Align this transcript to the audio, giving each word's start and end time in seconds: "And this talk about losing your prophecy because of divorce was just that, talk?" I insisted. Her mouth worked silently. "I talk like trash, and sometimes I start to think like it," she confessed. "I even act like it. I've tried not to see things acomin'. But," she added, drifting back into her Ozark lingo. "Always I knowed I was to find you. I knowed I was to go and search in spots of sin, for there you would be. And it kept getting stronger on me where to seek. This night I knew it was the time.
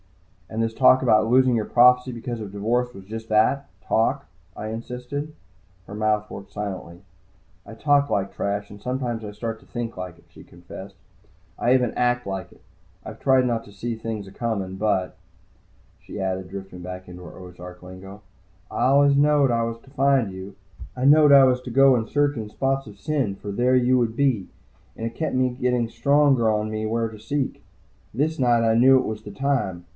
"And 0.49 0.61
this 0.63 0.73
talk 0.73 1.01
about 1.01 1.29
losing 1.29 1.55
your 1.55 1.65
prophecy 1.65 2.11
because 2.11 2.41
of 2.41 2.51
divorce 2.51 2.93
was 2.93 3.05
just 3.05 3.29
that, 3.29 3.67
talk?" 3.81 4.25
I 4.57 4.67
insisted. 4.67 5.33
Her 5.87 5.93
mouth 5.93 6.29
worked 6.29 6.51
silently. 6.51 7.03
"I 7.65 7.73
talk 7.73 8.09
like 8.09 8.33
trash, 8.33 8.69
and 8.69 8.81
sometimes 8.81 9.23
I 9.23 9.31
start 9.31 9.59
to 9.61 9.65
think 9.65 9.95
like 9.95 10.17
it," 10.17 10.25
she 10.27 10.43
confessed. 10.43 10.95
"I 11.57 11.73
even 11.73 11.93
act 11.93 12.27
like 12.27 12.51
it. 12.51 12.59
I've 13.05 13.19
tried 13.19 13.45
not 13.45 13.63
to 13.65 13.71
see 13.71 13.95
things 13.95 14.27
acomin'. 14.27 14.77
But," 14.77 15.15
she 16.01 16.19
added, 16.19 16.49
drifting 16.49 16.81
back 16.81 17.07
into 17.07 17.23
her 17.23 17.37
Ozark 17.39 17.81
lingo. 17.81 18.21
"Always 18.69 19.13
I 19.15 19.21
knowed 19.21 19.51
I 19.51 19.63
was 19.63 19.77
to 19.81 19.89
find 19.91 20.31
you. 20.33 20.55
I 20.97 21.05
knowed 21.05 21.31
I 21.31 21.45
was 21.45 21.61
to 21.61 21.71
go 21.71 21.95
and 21.95 22.09
search 22.09 22.35
in 22.35 22.49
spots 22.49 22.87
of 22.87 22.99
sin, 22.99 23.35
for 23.35 23.51
there 23.51 23.75
you 23.75 23.97
would 23.99 24.17
be. 24.17 24.47
And 24.97 25.05
it 25.05 25.15
kept 25.15 25.37
getting 25.61 25.87
stronger 25.87 26.49
on 26.51 26.69
me 26.71 26.85
where 26.85 27.07
to 27.07 27.19
seek. 27.19 27.63
This 28.13 28.37
night 28.37 28.67
I 28.69 28.73
knew 28.73 28.97
it 28.97 29.05
was 29.05 29.21
the 29.21 29.31
time. 29.31 29.85